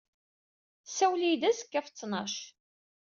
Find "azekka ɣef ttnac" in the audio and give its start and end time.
1.49-2.35